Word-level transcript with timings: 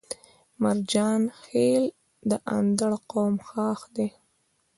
مرجان 0.61 1.21
خيل 1.41 1.83
د 2.29 2.31
اندړ 2.57 2.91
قوم 3.11 3.35
خاښ 3.47 3.79
دی 3.95 4.07